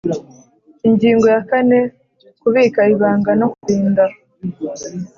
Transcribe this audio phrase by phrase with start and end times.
[0.87, 1.79] Ingingo ya kane
[2.41, 4.03] Kubika ibanga no kurinda